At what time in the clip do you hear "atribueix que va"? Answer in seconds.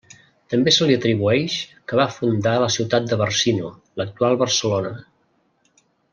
0.99-2.07